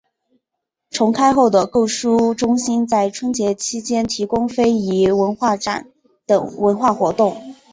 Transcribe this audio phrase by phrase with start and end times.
[0.89, 5.91] 重开后的购书中心在春节期间提供非遗文化展
[6.25, 7.39] 等文化活动。